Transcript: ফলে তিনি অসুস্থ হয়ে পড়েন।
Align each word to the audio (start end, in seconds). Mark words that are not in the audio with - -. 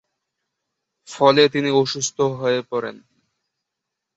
ফলে 1.07 1.43
তিনি 1.49 1.69
অসুস্থ 1.81 2.17
হয়ে 2.39 2.59
পড়েন। 2.71 2.95